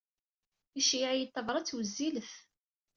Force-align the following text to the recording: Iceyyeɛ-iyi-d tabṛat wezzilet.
Iceyyeɛ-iyi-d 0.79 1.31
tabṛat 1.35 1.73
wezzilet. 1.75 2.31